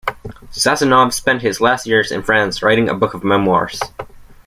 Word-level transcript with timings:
Sazonov 0.51 1.13
spent 1.13 1.43
his 1.43 1.61
last 1.61 1.85
years 1.85 2.11
in 2.11 2.23
France 2.23 2.63
writing 2.63 2.89
a 2.89 2.93
book 2.95 3.13
of 3.13 3.23
memoirs. 3.23 3.79